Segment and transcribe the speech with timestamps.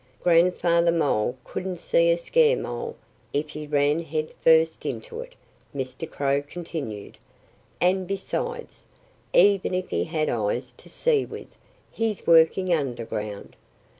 [0.23, 2.95] "Grandfather Mole couldn't see a scaremole
[3.33, 5.35] if he ran head first into it,"
[5.75, 6.09] Mr.
[6.09, 7.19] Crow continued.
[7.79, 8.87] "And besides,
[9.31, 11.55] even if he had eyes to see with,
[11.91, 13.55] he's working underground.